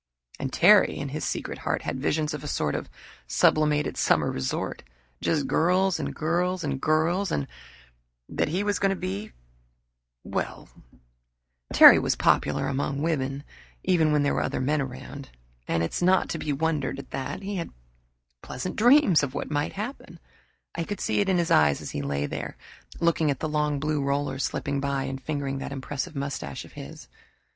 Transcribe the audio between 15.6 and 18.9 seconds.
and it's not to be wondered at that he had pleasant